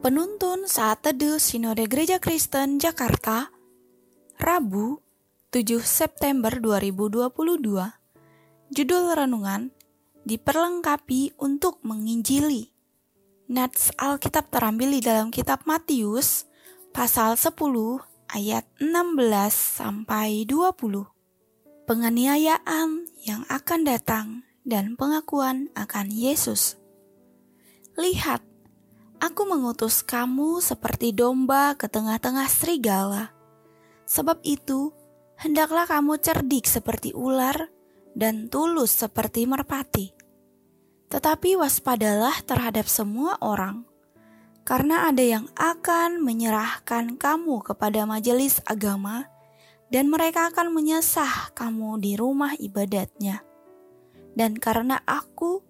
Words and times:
Penuntun 0.00 0.64
saat 0.64 1.04
teduh 1.04 1.36
Sinode 1.36 1.84
Gereja 1.84 2.16
Kristen 2.16 2.80
Jakarta, 2.80 3.52
Rabu, 4.40 4.96
7 5.52 5.76
September 5.84 6.56
2022. 6.56 7.28
Judul 8.72 9.04
renungan 9.12 9.68
diperlengkapi 10.24 11.36
untuk 11.36 11.84
menginjili. 11.84 12.72
Nats 13.52 13.92
Alkitab 14.00 14.48
terambil 14.48 14.96
di 14.96 15.04
dalam 15.04 15.28
kitab 15.28 15.68
Matius 15.68 16.48
pasal 16.96 17.36
10 17.36 17.52
ayat 18.32 18.64
16 18.80 19.20
sampai 19.52 20.48
20. 20.48 21.12
Penganiayaan 21.84 23.04
yang 23.28 23.44
akan 23.52 23.80
datang 23.84 24.48
dan 24.64 24.96
pengakuan 24.96 25.68
akan 25.76 26.08
Yesus. 26.08 26.80
Lihat, 28.00 28.40
aku 29.20 29.44
mengutus 29.44 30.00
kamu 30.00 30.64
seperti 30.64 31.12
domba 31.12 31.76
ke 31.76 31.86
tengah-tengah 31.86 32.48
serigala. 32.48 33.30
Sebab 34.08 34.42
itu, 34.42 34.90
hendaklah 35.38 35.86
kamu 35.86 36.18
cerdik 36.18 36.66
seperti 36.66 37.12
ular 37.14 37.68
dan 38.16 38.50
tulus 38.50 38.90
seperti 38.90 39.46
merpati. 39.46 40.10
Tetapi 41.12 41.60
waspadalah 41.60 42.34
terhadap 42.42 42.88
semua 42.88 43.38
orang, 43.44 43.86
karena 44.62 45.10
ada 45.10 45.22
yang 45.22 45.46
akan 45.58 46.22
menyerahkan 46.22 47.18
kamu 47.18 47.62
kepada 47.66 48.06
majelis 48.06 48.62
agama, 48.66 49.26
dan 49.90 50.06
mereka 50.06 50.54
akan 50.54 50.70
menyesah 50.70 51.50
kamu 51.54 51.98
di 51.98 52.14
rumah 52.14 52.54
ibadatnya. 52.54 53.42
Dan 54.38 54.54
karena 54.54 55.02
aku, 55.02 55.66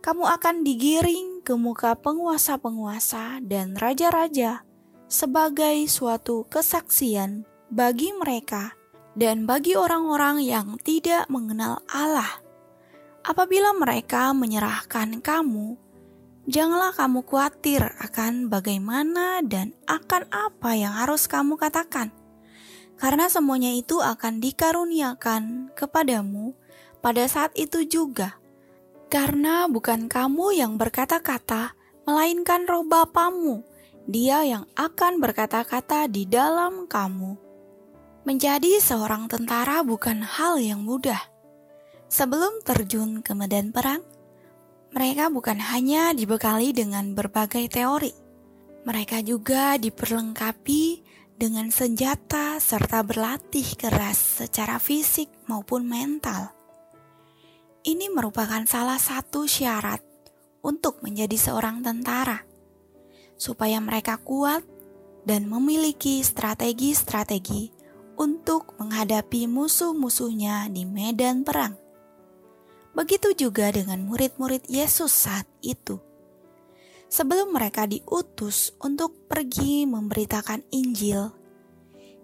kamu 0.00 0.24
akan 0.24 0.64
digiring 0.64 1.27
ke 1.48 1.56
muka 1.56 1.96
penguasa-penguasa 1.96 3.40
dan 3.40 3.72
raja-raja 3.72 4.68
sebagai 5.08 5.88
suatu 5.88 6.44
kesaksian 6.44 7.48
bagi 7.72 8.12
mereka 8.12 8.76
dan 9.16 9.48
bagi 9.48 9.72
orang-orang 9.72 10.44
yang 10.44 10.76
tidak 10.84 11.24
mengenal 11.32 11.80
Allah. 11.88 12.44
Apabila 13.24 13.72
mereka 13.72 14.36
menyerahkan 14.36 15.24
kamu, 15.24 15.80
janganlah 16.44 16.92
kamu 16.92 17.24
khawatir 17.24 17.80
akan 17.96 18.52
bagaimana 18.52 19.40
dan 19.40 19.72
akan 19.88 20.28
apa 20.28 20.76
yang 20.76 20.92
harus 20.92 21.24
kamu 21.24 21.56
katakan, 21.56 22.12
karena 23.00 23.32
semuanya 23.32 23.72
itu 23.72 24.04
akan 24.04 24.44
dikaruniakan 24.44 25.72
kepadamu 25.72 26.52
pada 27.00 27.24
saat 27.24 27.56
itu 27.56 27.88
juga 27.88 28.36
karena 29.08 29.64
bukan 29.72 30.06
kamu 30.06 30.60
yang 30.60 30.76
berkata-kata, 30.76 31.72
melainkan 32.04 32.68
roh 32.68 32.84
Bapamu, 32.84 33.64
dia 34.04 34.44
yang 34.44 34.64
akan 34.76 35.20
berkata-kata 35.20 36.08
di 36.08 36.28
dalam 36.28 36.84
kamu. 36.84 37.36
Menjadi 38.28 38.80
seorang 38.80 39.28
tentara 39.28 39.80
bukan 39.80 40.20
hal 40.20 40.60
yang 40.60 40.84
mudah. 40.84 41.20
Sebelum 42.08 42.60
terjun 42.64 43.24
ke 43.24 43.32
medan 43.32 43.72
perang, 43.72 44.04
mereka 44.92 45.28
bukan 45.28 45.60
hanya 45.60 46.16
dibekali 46.16 46.72
dengan 46.72 47.12
berbagai 47.12 47.68
teori, 47.68 48.12
mereka 48.88 49.20
juga 49.20 49.76
diperlengkapi 49.76 50.84
dengan 51.36 51.68
senjata 51.68 52.56
serta 52.56 53.04
berlatih 53.04 53.76
keras 53.76 54.44
secara 54.44 54.80
fisik 54.80 55.28
maupun 55.44 55.84
mental. 55.84 56.57
Ini 57.88 58.12
merupakan 58.12 58.60
salah 58.68 59.00
satu 59.00 59.48
syarat 59.48 60.04
untuk 60.60 61.00
menjadi 61.00 61.40
seorang 61.40 61.80
tentara, 61.80 62.44
supaya 63.40 63.80
mereka 63.80 64.20
kuat 64.20 64.60
dan 65.24 65.48
memiliki 65.48 66.20
strategi-strategi 66.20 67.72
untuk 68.20 68.76
menghadapi 68.76 69.48
musuh-musuhnya 69.48 70.68
di 70.68 70.84
medan 70.84 71.48
perang. 71.48 71.80
Begitu 72.92 73.32
juga 73.48 73.72
dengan 73.72 74.04
murid-murid 74.04 74.68
Yesus 74.68 75.24
saat 75.24 75.48
itu. 75.64 75.96
Sebelum 77.08 77.56
mereka 77.56 77.88
diutus 77.88 78.76
untuk 78.84 79.16
pergi 79.32 79.88
memberitakan 79.88 80.60
Injil, 80.76 81.32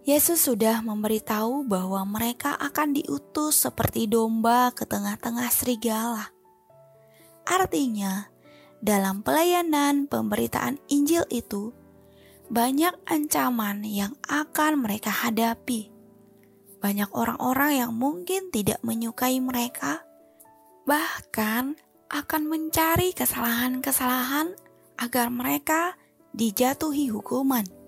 Yesus 0.05 0.45
sudah 0.45 0.85
memberitahu 0.85 1.65
bahwa 1.65 2.05
mereka 2.05 2.53
akan 2.61 2.93
diutus 2.93 3.65
seperti 3.65 4.05
domba 4.05 4.69
ke 4.77 4.85
tengah-tengah 4.85 5.49
serigala. 5.49 6.29
Artinya, 7.49 8.29
dalam 8.85 9.25
pelayanan 9.25 10.05
pemberitaan 10.05 10.77
Injil 10.93 11.25
itu, 11.33 11.73
banyak 12.53 12.93
ancaman 13.09 13.81
yang 13.81 14.13
akan 14.29 14.85
mereka 14.85 15.09
hadapi. 15.09 15.89
Banyak 16.85 17.09
orang-orang 17.17 17.81
yang 17.81 17.97
mungkin 17.97 18.53
tidak 18.53 18.85
menyukai 18.85 19.41
mereka, 19.41 20.05
bahkan 20.85 21.81
akan 22.13 22.43
mencari 22.45 23.17
kesalahan-kesalahan 23.17 24.53
agar 25.01 25.33
mereka 25.33 25.97
dijatuhi 26.37 27.09
hukuman 27.09 27.84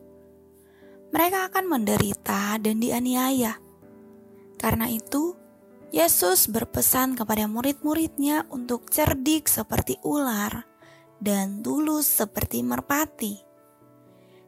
mereka 1.15 1.50
akan 1.50 1.65
menderita 1.71 2.59
dan 2.59 2.83
dianiaya. 2.83 3.59
Karena 4.56 4.89
itu, 4.89 5.37
Yesus 5.94 6.50
berpesan 6.50 7.15
kepada 7.15 7.47
murid-muridnya 7.47 8.50
untuk 8.50 8.91
cerdik 8.91 9.47
seperti 9.47 9.97
ular 10.03 10.66
dan 11.22 11.62
tulus 11.62 12.05
seperti 12.11 12.61
merpati. 12.66 13.39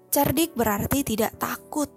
Cerdik 0.09 0.57
berarti 0.57 1.05
tidak 1.05 1.37
takut, 1.37 1.89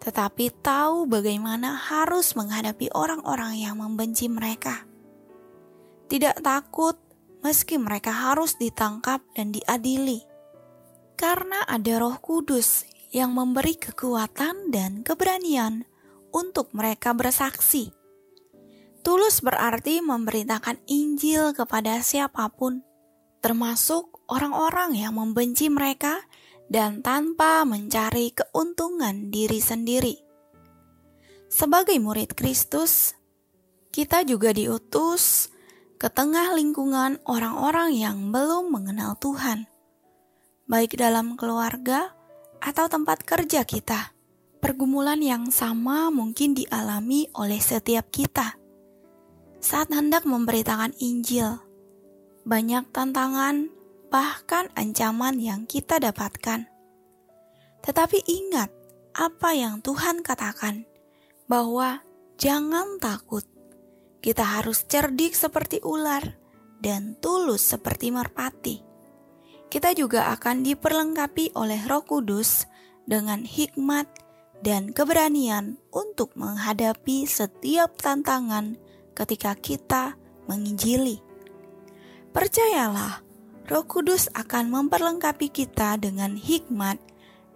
tetapi 0.00 0.50
tahu 0.64 1.06
bagaimana 1.06 1.76
harus 1.76 2.32
menghadapi 2.34 2.88
orang-orang 2.96 3.60
yang 3.60 3.78
membenci 3.78 4.26
mereka. 4.26 4.88
Tidak 6.08 6.40
takut 6.40 6.96
meski 7.44 7.76
mereka 7.76 8.10
harus 8.10 8.56
ditangkap 8.56 9.20
dan 9.36 9.52
diadili, 9.52 10.24
karena 11.14 11.62
ada 11.68 12.00
Roh 12.00 12.16
Kudus 12.18 12.88
yang 13.08 13.32
memberi 13.32 13.76
kekuatan 13.76 14.68
dan 14.68 15.00
keberanian 15.00 15.88
untuk 16.32 16.72
mereka 16.76 17.16
bersaksi. 17.16 17.92
Tulus 19.00 19.40
berarti 19.40 20.04
memberitakan 20.04 20.84
Injil 20.84 21.56
kepada 21.56 22.04
siapa 22.04 22.52
pun, 22.52 22.84
termasuk 23.40 24.20
orang-orang 24.28 24.98
yang 24.98 25.16
membenci 25.16 25.72
mereka 25.72 26.20
dan 26.68 27.00
tanpa 27.00 27.64
mencari 27.64 28.36
keuntungan 28.36 29.32
diri 29.32 29.62
sendiri. 29.62 30.16
Sebagai 31.48 31.96
murid 31.96 32.36
Kristus, 32.36 33.16
kita 33.88 34.20
juga 34.28 34.52
diutus 34.52 35.48
ke 35.96 36.12
tengah 36.12 36.52
lingkungan 36.52 37.24
orang-orang 37.24 37.96
yang 37.96 38.28
belum 38.28 38.68
mengenal 38.68 39.16
Tuhan, 39.16 39.64
baik 40.68 41.00
dalam 41.00 41.40
keluarga 41.40 42.17
atau 42.62 42.86
tempat 42.90 43.22
kerja 43.22 43.62
kita. 43.62 44.14
Pergumulan 44.58 45.22
yang 45.22 45.54
sama 45.54 46.10
mungkin 46.10 46.58
dialami 46.58 47.30
oleh 47.38 47.62
setiap 47.62 48.10
kita 48.10 48.58
saat 49.62 49.90
hendak 49.94 50.26
memberitakan 50.26 50.94
Injil. 50.98 51.62
Banyak 52.42 52.90
tantangan, 52.90 53.70
bahkan 54.10 54.66
ancaman 54.74 55.38
yang 55.38 55.66
kita 55.66 56.02
dapatkan. 56.02 56.66
Tetapi 57.82 58.18
ingat 58.26 58.70
apa 59.14 59.54
yang 59.54 59.78
Tuhan 59.78 60.26
katakan, 60.26 60.86
bahwa 61.46 62.02
jangan 62.38 62.98
takut. 62.98 63.46
Kita 64.18 64.58
harus 64.58 64.82
cerdik 64.90 65.38
seperti 65.38 65.78
ular 65.86 66.34
dan 66.82 67.14
tulus 67.22 67.62
seperti 67.62 68.10
merpati 68.10 68.87
kita 69.68 69.92
juga 69.92 70.32
akan 70.32 70.64
diperlengkapi 70.64 71.52
oleh 71.52 71.80
Roh 71.84 72.04
Kudus 72.04 72.64
dengan 73.04 73.44
hikmat 73.44 74.08
dan 74.64 74.90
keberanian 74.90 75.78
untuk 75.94 76.34
menghadapi 76.34 77.28
setiap 77.28 77.94
tantangan 78.00 78.80
ketika 79.14 79.54
kita 79.54 80.18
menginjili. 80.50 81.20
Percayalah, 82.32 83.22
Roh 83.68 83.84
Kudus 83.84 84.32
akan 84.32 84.72
memperlengkapi 84.72 85.52
kita 85.52 86.00
dengan 86.00 86.34
hikmat 86.34 86.96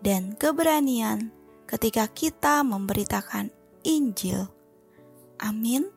dan 0.04 0.36
keberanian 0.36 1.32
ketika 1.64 2.04
kita 2.10 2.60
memberitakan 2.60 3.48
Injil. 3.82 4.52
Amin. 5.40 5.88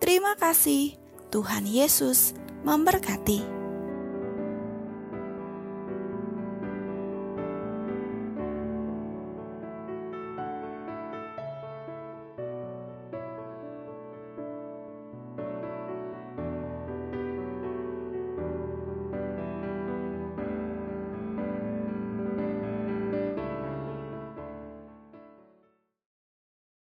Terima 0.00 0.34
kasih, 0.34 0.96
Tuhan 1.30 1.68
Yesus 1.68 2.34
memberkati. 2.66 3.61